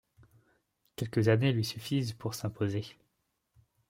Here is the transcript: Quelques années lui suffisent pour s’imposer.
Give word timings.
Quelques 0.95 1.27
années 1.27 1.51
lui 1.53 1.63
suffisent 1.63 2.13
pour 2.13 2.33
s’imposer. 2.33 2.83